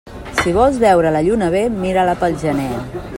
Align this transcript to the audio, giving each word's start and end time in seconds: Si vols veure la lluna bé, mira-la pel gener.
Si 0.37 0.53
vols 0.55 0.79
veure 0.83 1.11
la 1.17 1.21
lluna 1.27 1.51
bé, 1.57 1.63
mira-la 1.85 2.17
pel 2.25 2.41
gener. 2.47 2.71